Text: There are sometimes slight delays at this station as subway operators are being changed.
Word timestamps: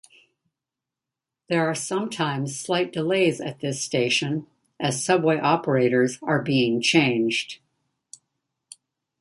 There 1.47 1.67
are 1.69 1.75
sometimes 1.75 2.59
slight 2.59 2.91
delays 2.91 3.39
at 3.39 3.59
this 3.59 3.83
station 3.83 4.47
as 4.79 5.05
subway 5.05 5.37
operators 5.37 6.17
are 6.23 6.41
being 6.41 6.81
changed. 6.81 7.59